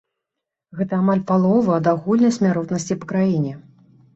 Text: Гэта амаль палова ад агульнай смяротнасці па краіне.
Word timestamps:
Гэта 0.77 0.93
амаль 1.03 1.21
палова 1.31 1.77
ад 1.81 1.91
агульнай 1.93 2.35
смяротнасці 2.39 2.99
па 3.03 3.11
краіне. 3.13 3.53